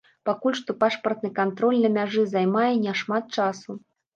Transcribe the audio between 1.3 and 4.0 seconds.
кантроль на мяжы займае няшмат часу.